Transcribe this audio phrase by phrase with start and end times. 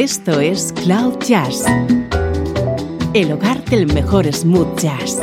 [0.00, 1.64] Esto es Cloud Jazz,
[3.14, 5.18] el hogar del mejor smooth jazz,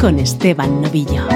[0.00, 1.28] con Esteban Novillo.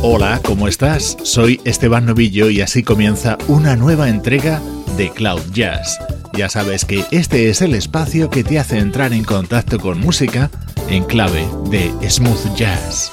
[0.00, 1.18] Hola, ¿cómo estás?
[1.24, 4.62] Soy Esteban Novillo y así comienza una nueva entrega
[4.96, 5.98] de Cloud Jazz.
[6.36, 10.50] Ya sabes que este es el espacio que te hace entrar en contacto con música
[10.90, 13.10] en clave de smooth jazz.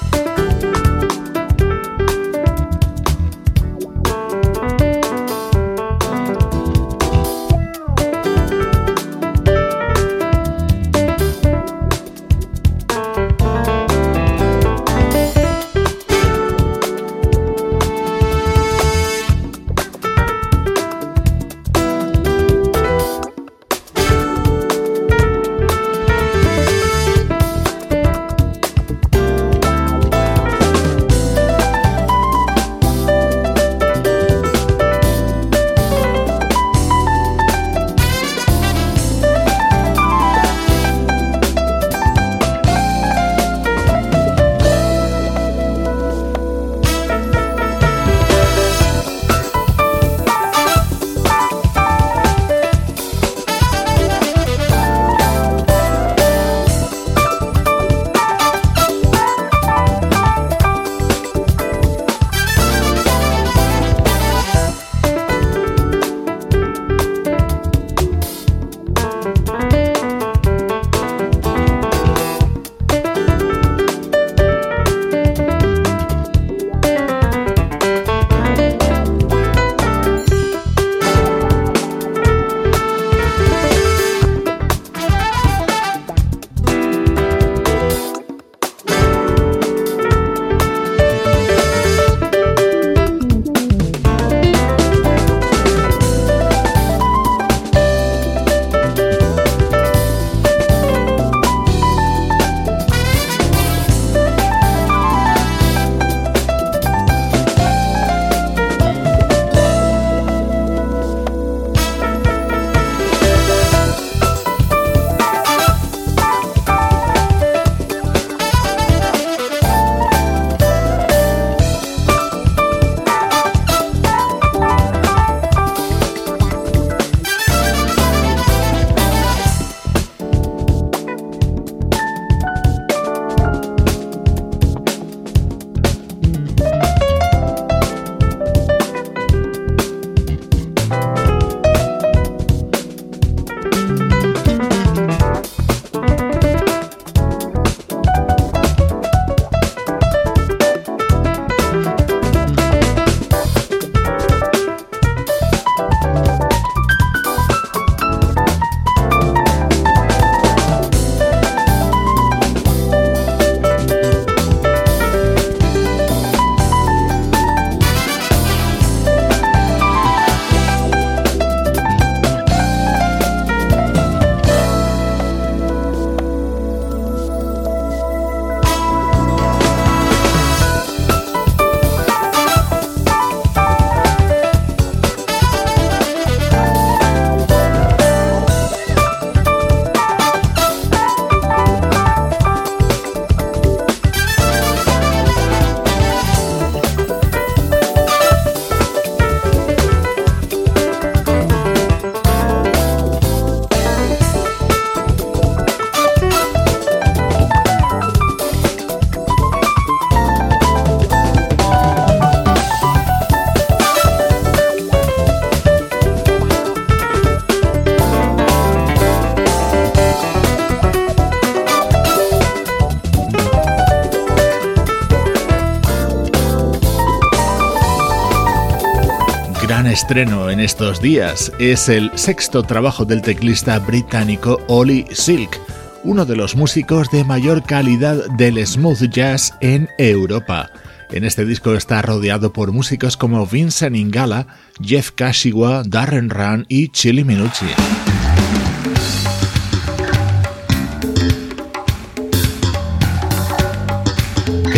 [230.04, 235.58] Estreno en estos días es el sexto trabajo del teclista británico Ollie Silk,
[236.02, 240.70] uno de los músicos de mayor calidad del smooth jazz en Europa.
[241.10, 244.46] En este disco está rodeado por músicos como Vincent Ingala,
[244.78, 247.64] Jeff Kashiwa, Darren Run y Chili Minucci.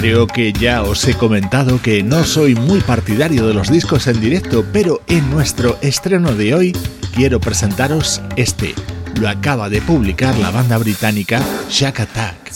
[0.06, 4.20] Creo que ya os he comentado que no soy muy partidario de los discos en
[4.20, 6.76] directo, pero en nuestro estreno de hoy
[7.12, 8.73] quiero presentaros este,
[9.19, 12.53] lo acaba de publicar la banda británica Shack Attack.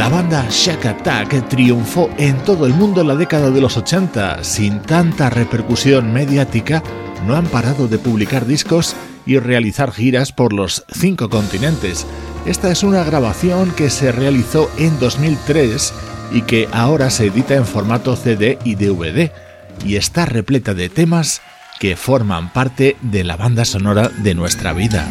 [0.00, 4.42] Shack Attack triunfó en todo el mundo en la década de los 80.
[4.44, 6.82] Sin tanta repercusión mediática,
[7.26, 12.06] no han parado de publicar discos y realizar giras por los cinco continentes.
[12.46, 15.92] Esta es una grabación que se realizó en 2003
[16.32, 19.30] y que ahora se edita en formato CD y DVD,
[19.84, 21.42] y está repleta de temas
[21.78, 25.06] que forman parte de la banda sonora de nuestra vida.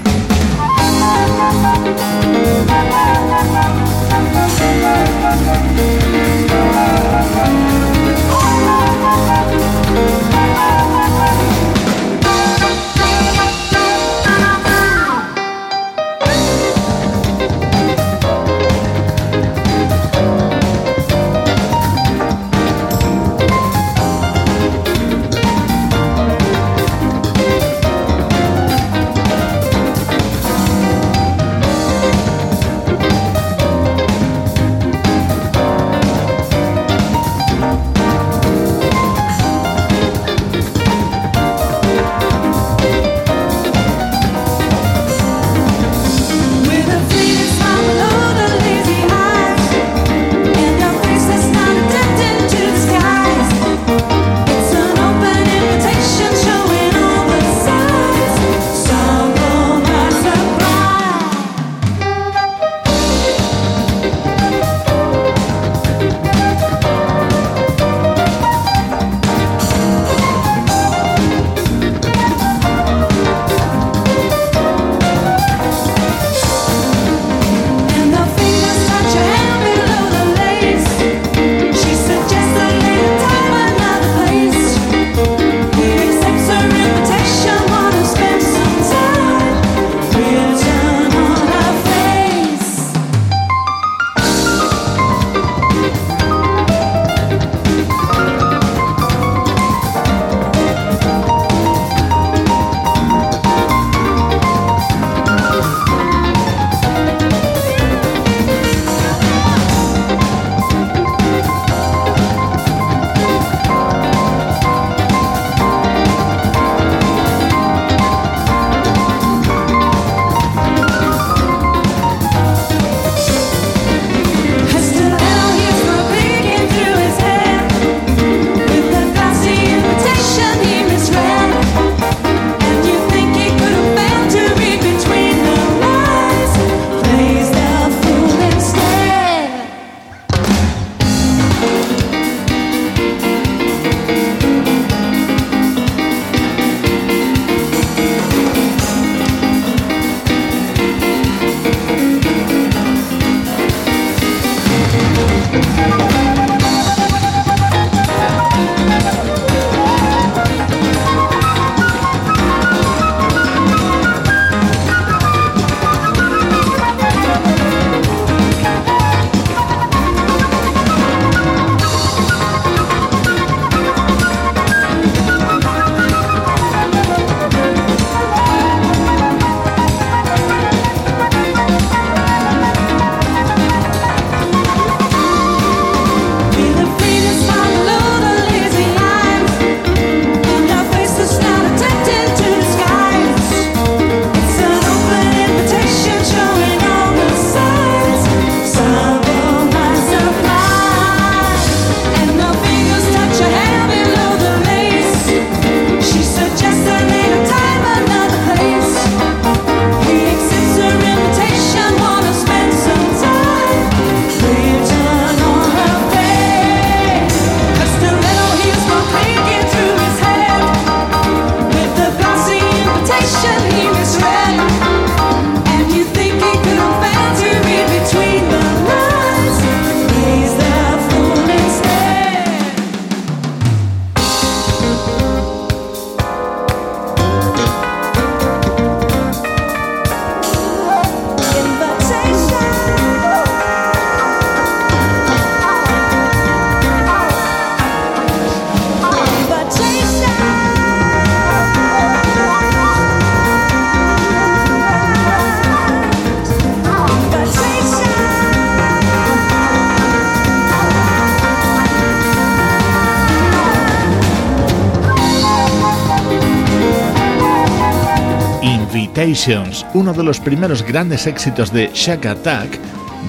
[269.94, 272.78] Uno de los primeros grandes éxitos de Shack Attack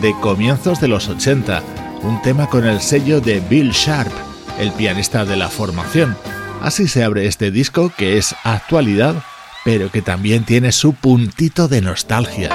[0.02, 1.62] de comienzos de los 80,
[2.02, 4.10] un tema con el sello de Bill Sharp,
[4.58, 6.16] el pianista de la formación.
[6.60, 9.22] Así se abre este disco que es actualidad,
[9.64, 12.50] pero que también tiene su puntito de nostalgia.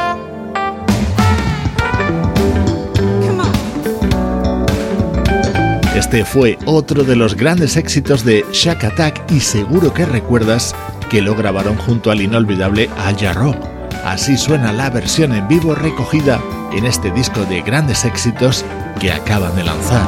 [5.95, 10.75] Este fue otro de los grandes éxitos de Shack Attack y seguro que recuerdas
[11.09, 13.55] que lo grabaron junto al inolvidable Al Jarreau.
[14.03, 16.39] Así suena la versión en vivo recogida
[16.73, 18.65] en este disco de grandes éxitos
[18.99, 20.07] que acaban de lanzar.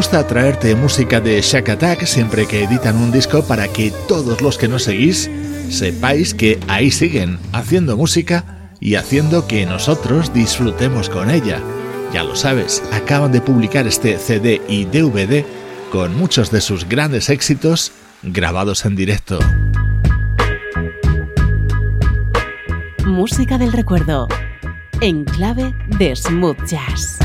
[0.00, 4.56] Gusta traerte música de Shack Attack siempre que editan un disco para que todos los
[4.56, 5.30] que nos seguís
[5.68, 11.60] sepáis que ahí siguen haciendo música y haciendo que nosotros disfrutemos con ella.
[12.14, 15.44] Ya lo sabes, acaban de publicar este CD y DVD
[15.92, 19.38] con muchos de sus grandes éxitos grabados en directo.
[23.04, 24.28] Música del recuerdo,
[25.02, 27.19] en clave de smooth jazz.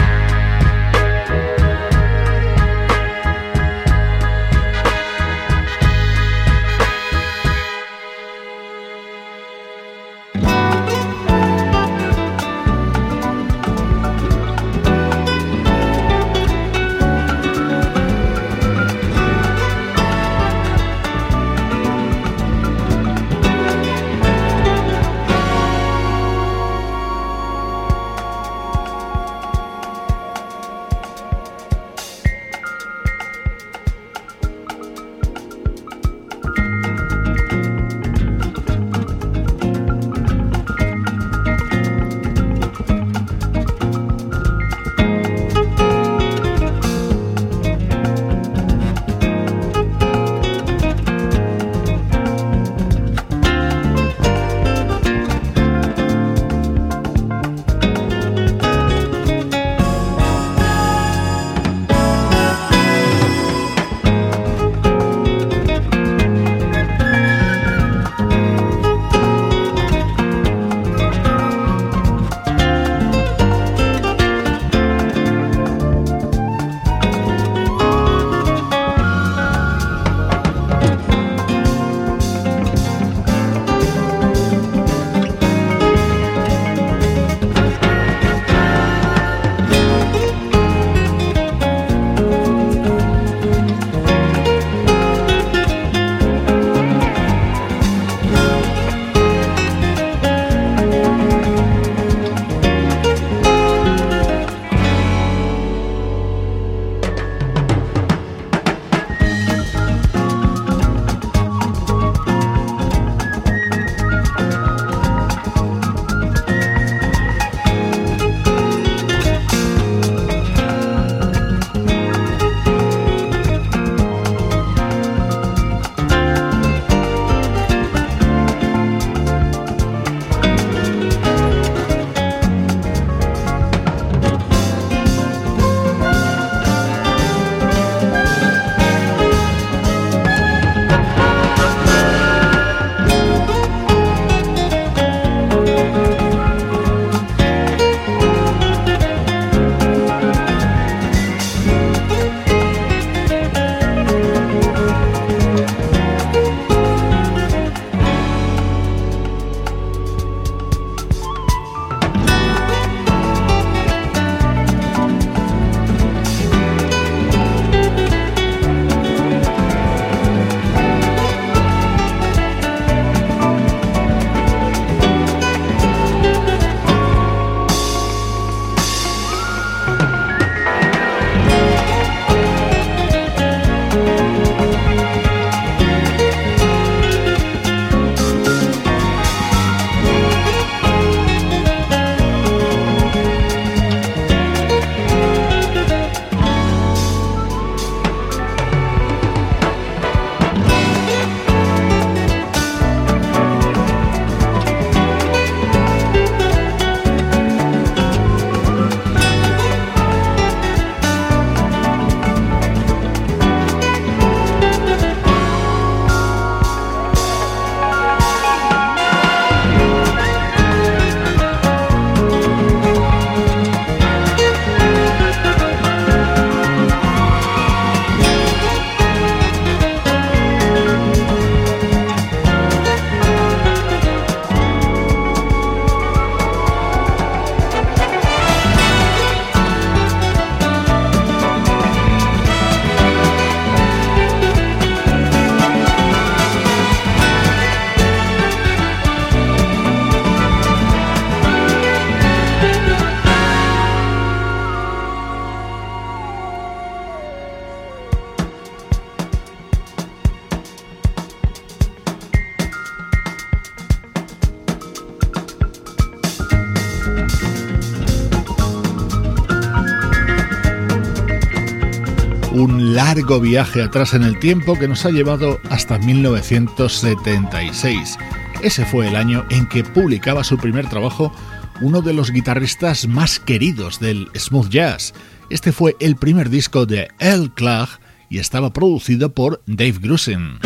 [273.25, 278.17] Viaje atrás en el tiempo que nos ha llevado hasta 1976.
[278.61, 281.33] Ese fue el año en que publicaba su primer trabajo
[281.81, 285.15] uno de los guitarristas más queridos del smooth jazz.
[285.49, 290.59] Este fue el primer disco de El Clark y estaba producido por Dave Grusin.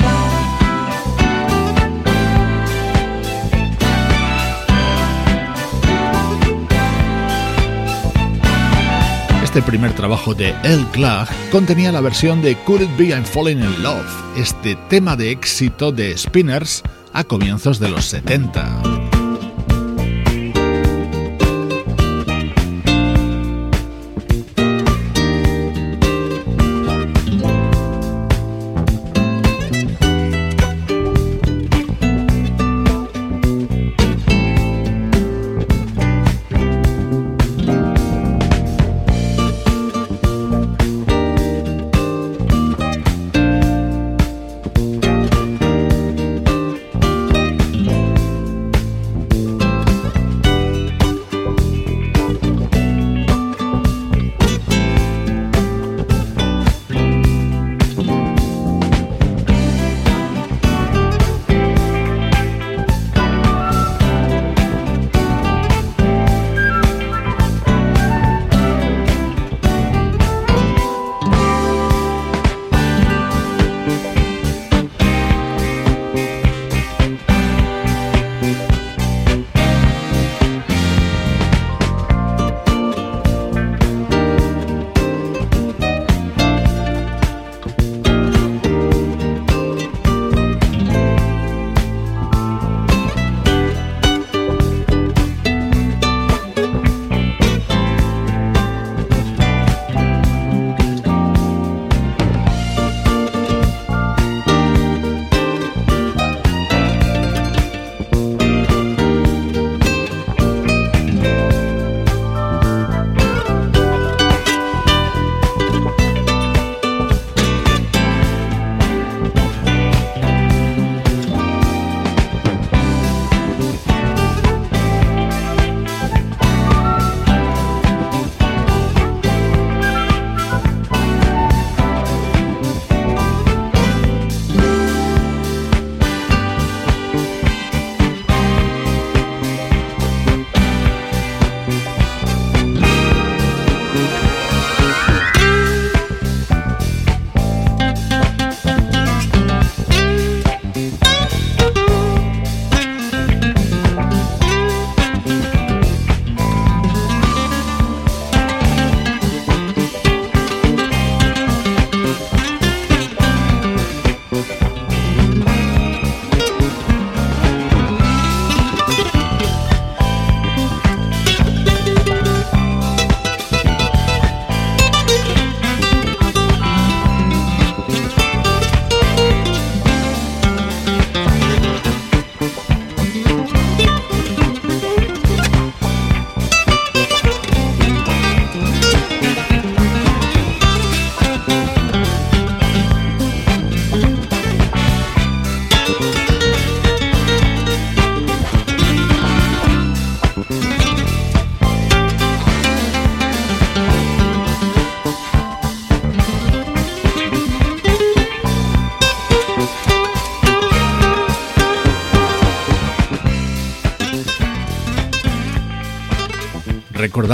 [9.49, 13.57] Este primer trabajo de El Clark contenía la versión de Could It Be I'm Falling
[13.57, 14.05] in Love,
[14.37, 16.83] este tema de éxito de Spinners
[17.13, 19.18] a comienzos de los 70.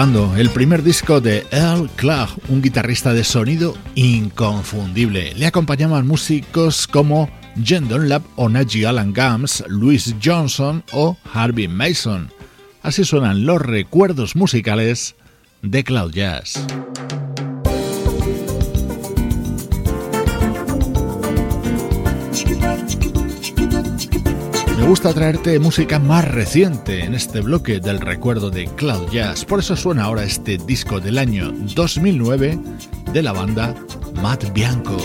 [0.05, 5.33] El primer disco de Earl Clark, un guitarrista de sonido inconfundible.
[5.33, 7.27] Le acompañaban músicos como
[7.63, 12.31] Jen Dunlap o Najee Alan Gams, Louis Johnson o Harvey Mason.
[12.83, 15.15] Así suenan los recuerdos musicales
[15.63, 16.63] de Cloud Jazz.
[24.87, 29.75] Gusta traerte música más reciente en este bloque del recuerdo de Cloud Jazz, por eso
[29.75, 32.59] suena ahora este disco del año 2009
[33.11, 33.73] de la banda
[34.21, 34.97] Matt Bianco.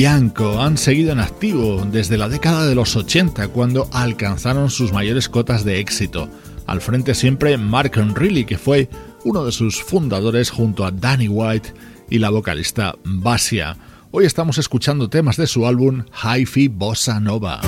[0.00, 5.28] Bianco han seguido en activo desde la década de los 80 cuando alcanzaron sus mayores
[5.28, 6.30] cotas de éxito.
[6.66, 8.88] Al frente siempre Mark Riley que fue
[9.26, 11.74] uno de sus fundadores junto a Danny White
[12.08, 13.76] y la vocalista Basia.
[14.10, 17.60] Hoy estamos escuchando temas de su álbum Hi-Fi Bossa Nova.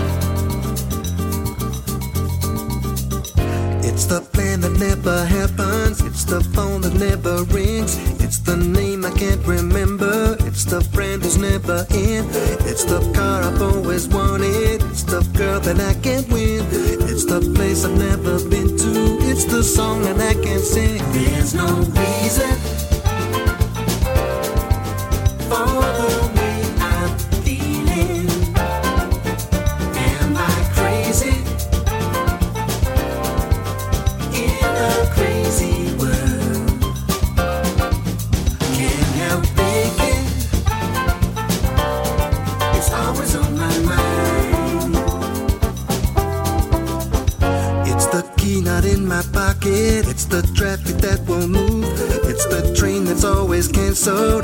[4.88, 6.00] Never happens.
[6.00, 7.96] It's the phone that never rings.
[8.20, 10.36] It's the name I can't remember.
[10.40, 12.26] It's the friend who's never in.
[12.70, 14.82] It's the car I've always wanted.
[14.90, 16.66] It's the girl that I can't win.
[17.10, 18.92] It's the place I've never been to.
[19.30, 20.98] It's the song that I can't sing.
[21.12, 21.68] There's no
[22.00, 22.91] reason.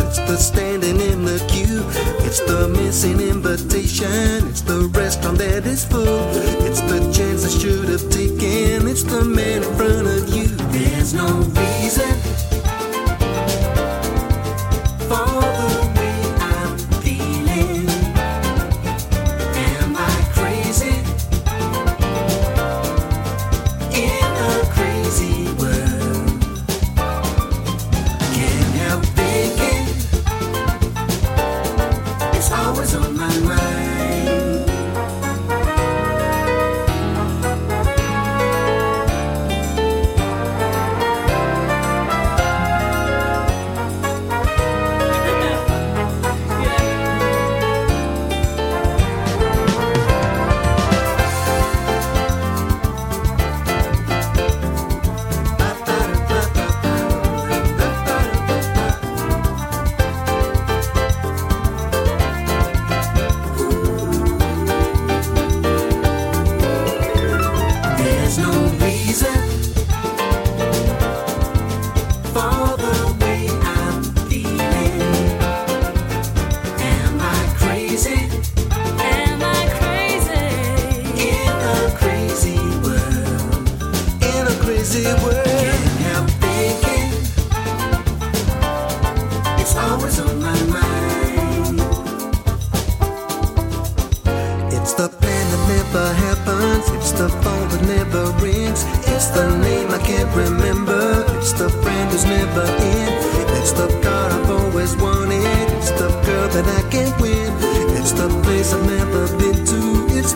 [0.08, 1.84] It's the standing in the queue.
[2.24, 4.48] It's the missing invitation.
[4.48, 6.24] It's the restaurant that is full.
[6.64, 8.88] It's the chance I should have taken.
[8.88, 9.22] It's the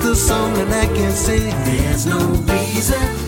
[0.03, 1.49] The song and I can sing.
[1.65, 3.23] there's no reason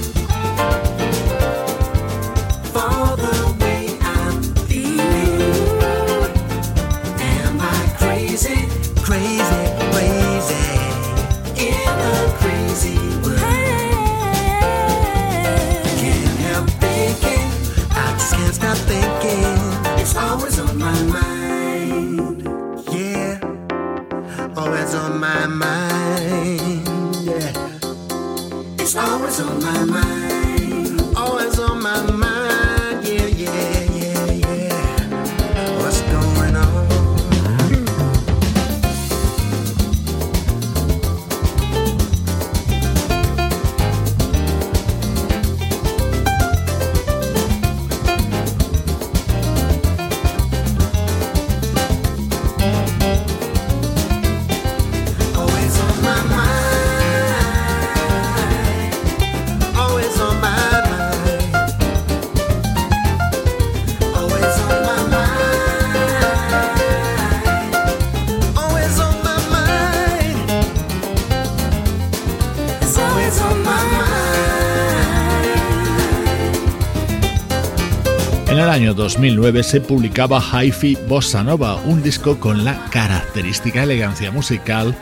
[29.65, 30.14] my mind.
[78.95, 84.95] Año 2009 se publicaba Hi-Fi Bossa Nova, un disco con la característica elegancia musical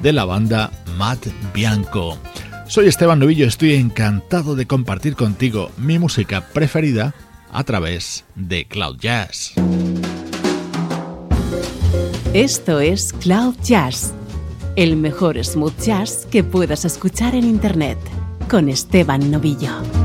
[0.00, 2.16] de la banda Matt Bianco.
[2.68, 7.14] Soy Esteban Novillo, estoy encantado de compartir contigo mi música preferida
[7.52, 9.54] a través de Cloud Jazz.
[12.32, 14.12] Esto es Cloud Jazz,
[14.76, 17.98] el mejor smooth jazz que puedas escuchar en Internet,
[18.48, 19.99] con Esteban Novillo.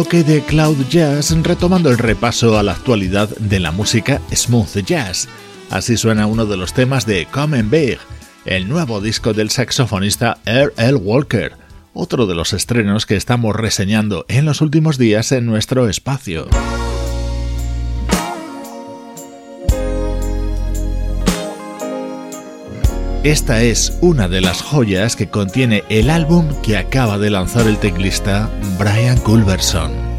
[0.00, 5.28] Bloque de Cloud Jazz retomando el repaso a la actualidad de la música smooth jazz.
[5.68, 7.98] Así suena uno de los temas de Come Big,
[8.46, 10.72] el nuevo disco del saxofonista R.
[10.78, 10.94] L.
[10.94, 11.52] Walker,
[11.92, 16.48] otro de los estrenos que estamos reseñando en los últimos días en nuestro espacio.
[23.22, 27.76] Esta es una de las joyas que contiene el álbum que acaba de lanzar el
[27.76, 28.48] teclista
[28.78, 30.09] Brian Culverson.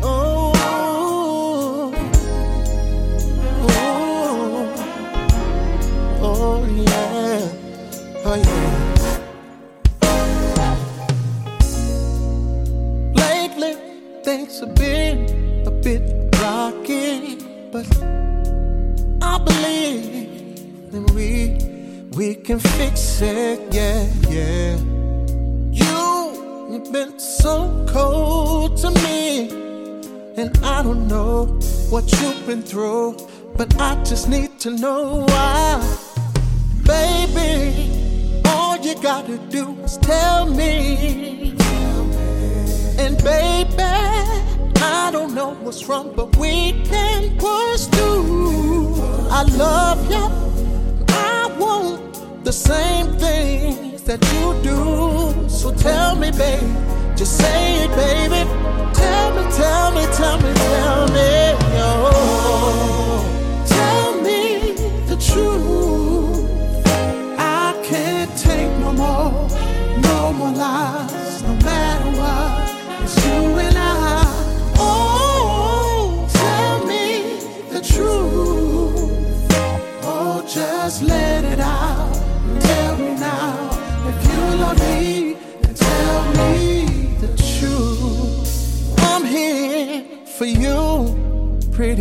[46.62, 48.96] We can push through.
[49.40, 50.26] I love you
[51.10, 52.00] I want
[52.44, 54.80] the same things that you do.
[55.50, 56.68] So tell me, baby,
[57.16, 58.42] just say it, baby.
[59.02, 61.32] Tell me, tell me, tell me, tell me.
[61.84, 63.20] Oh,
[63.76, 64.42] tell me
[65.10, 66.46] the truth.
[67.38, 69.32] I can't take no more,
[70.08, 71.21] no more lies,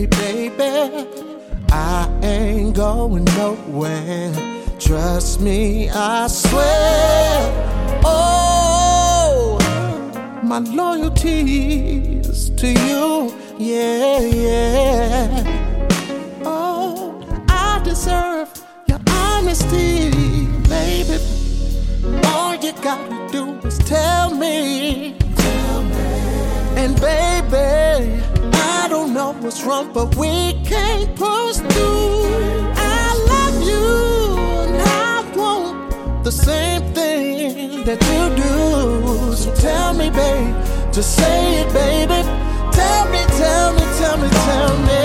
[0.06, 1.06] baby.
[1.72, 4.32] I ain't going nowhere.
[4.78, 8.00] Trust me, I swear.
[8.04, 9.58] Oh,
[10.42, 15.44] my loyalty is to you, yeah, yeah.
[16.44, 18.48] Oh, I deserve
[18.86, 20.10] your honesty,
[20.68, 21.18] baby.
[22.26, 25.16] All you gotta do is tell me.
[25.36, 25.96] Tell me.
[26.76, 28.22] And baby,
[29.20, 32.24] What's wrong, but we can't push through.
[32.74, 33.86] I love you,
[34.64, 39.34] and I want the same thing that you do.
[39.36, 40.54] So tell me, babe,
[40.90, 42.22] just say it, baby.
[42.72, 44.98] Tell me, tell me, tell me, tell me.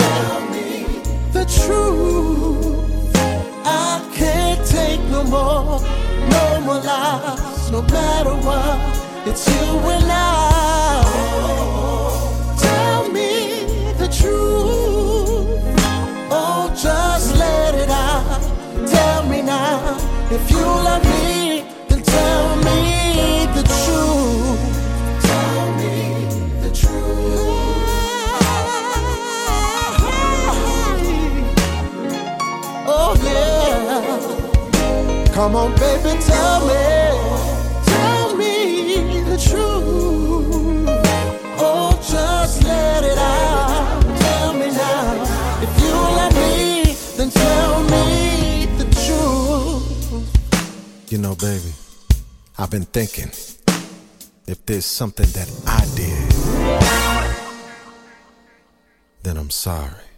[0.00, 0.66] Tell me
[1.32, 3.14] the truth.
[3.64, 5.80] I can't take no more,
[6.30, 8.78] no more lies, no matter what.
[9.28, 10.39] It's you and I.
[14.10, 15.60] truth.
[16.30, 18.40] Oh, just let it out.
[18.88, 19.96] Tell me now
[20.30, 24.60] if you love me, then tell me the truth.
[25.22, 26.26] Tell me
[26.62, 26.90] the truth.
[32.86, 35.34] Oh yeah.
[35.34, 36.89] Come on, baby, tell me.
[52.60, 53.30] I've been thinking
[54.46, 56.30] if there's something that I did,
[59.22, 60.09] then I'm sorry.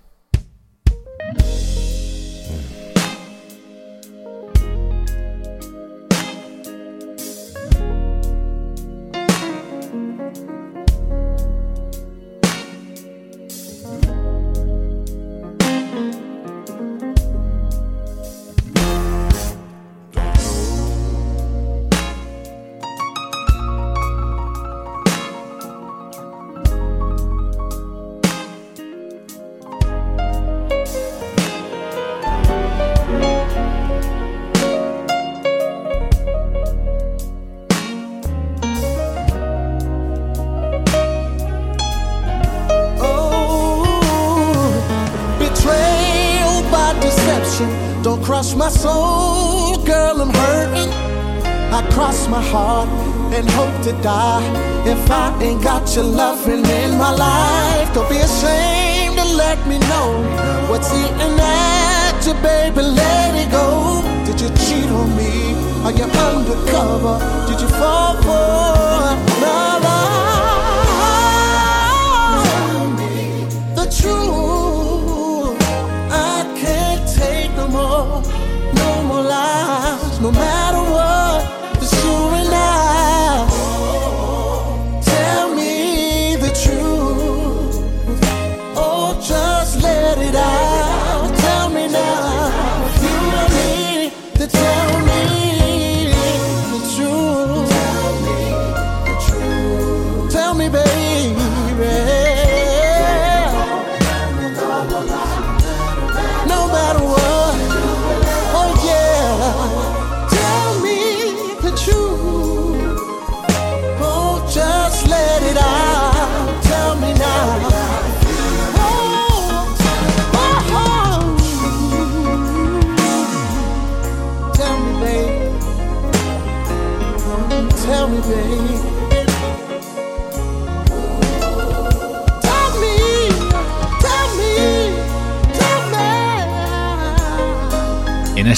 [60.91, 62.83] Eating at you, baby.
[62.83, 64.03] Let it go.
[64.27, 65.55] Did you cheat on me?
[65.85, 67.19] Are you undercover?
[67.49, 68.72] Did you fall for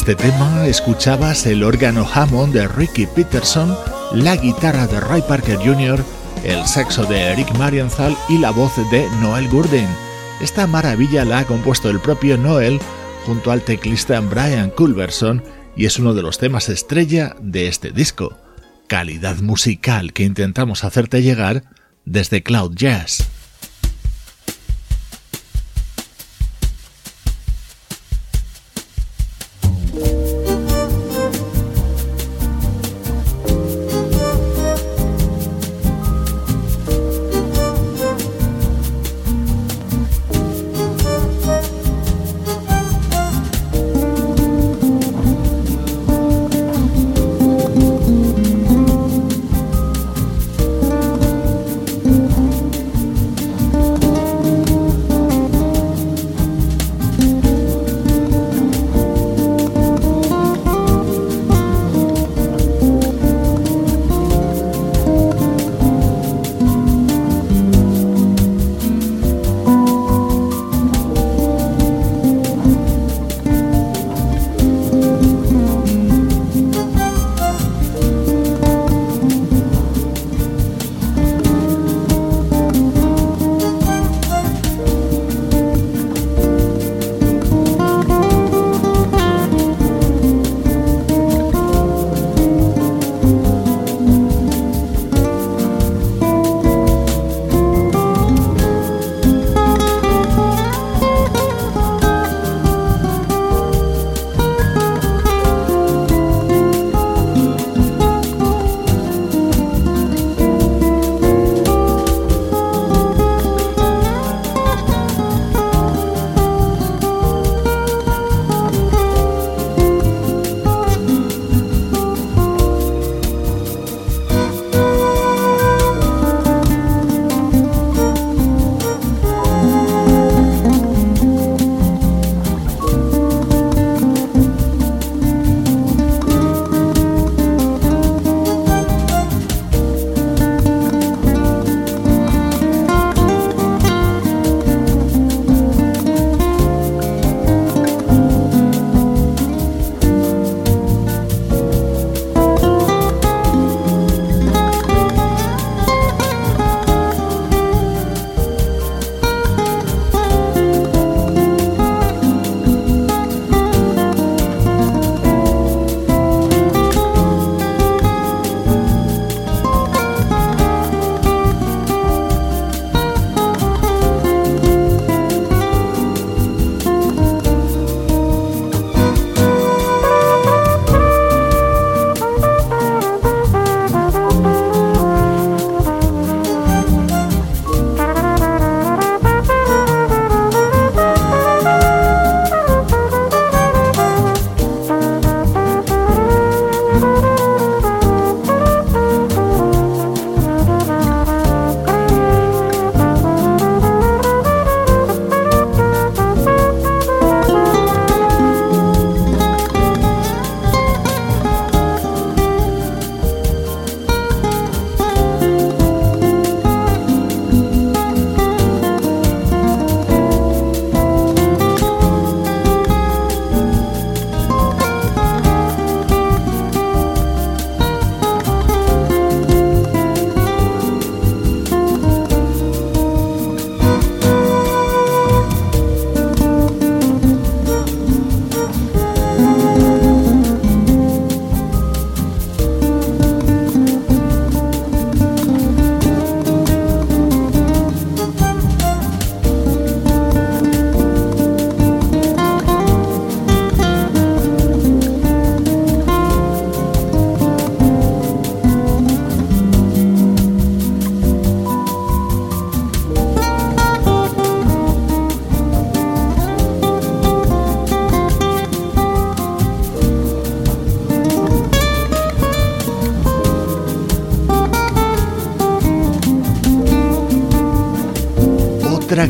[0.07, 3.75] este tema escuchabas el órgano Hammond de Ricky Peterson,
[4.13, 6.05] la guitarra de Ray Parker Jr.,
[6.45, 9.89] el saxo de Eric Marienthal y la voz de Noel Gurdin.
[10.43, 12.81] Esta maravilla la ha compuesto el propio Noel
[13.25, 15.43] junto al teclista Brian Culverson
[15.75, 18.37] y es uno de los temas estrella de este disco.
[18.89, 21.65] Calidad musical que intentamos hacerte llegar
[22.05, 23.27] desde Cloud Jazz.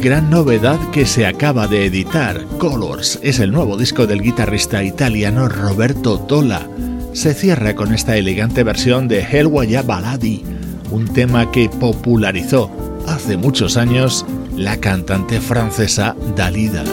[0.04, 2.44] gran novedad que se acaba de editar.
[2.58, 6.68] Colors es el nuevo disco del guitarrista italiano Roberto Tola.
[7.14, 10.44] Se cierra con esta elegante versión de Helwaya Baladi,
[10.90, 12.70] un tema que popularizó
[13.08, 16.84] hace muchos años la cantante francesa Dalida.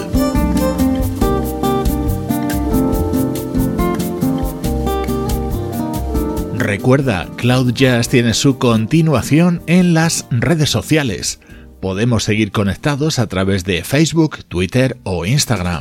[6.57, 11.39] Recuerda, Cloud Jazz tiene su continuación en las redes sociales
[11.81, 15.79] Podemos seguir conectados a través de Facebook, Twitter o Instagram.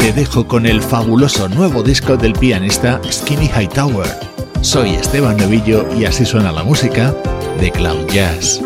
[0.00, 4.08] Te dejo con el fabuloso nuevo disco del pianista Skinny Hightower.
[4.60, 7.14] Soy Esteban Novillo y así suena la música
[7.60, 8.60] de Cloud Jazz.